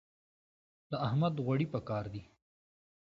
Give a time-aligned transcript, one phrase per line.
[0.89, 2.23] د احمد غوړي په کار دي.